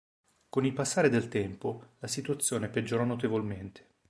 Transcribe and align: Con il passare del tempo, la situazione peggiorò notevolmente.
Con 0.49 0.65
il 0.65 0.73
passare 0.73 1.09
del 1.09 1.27
tempo, 1.27 1.89
la 1.99 2.07
situazione 2.07 2.69
peggiorò 2.69 3.03
notevolmente. 3.03 3.85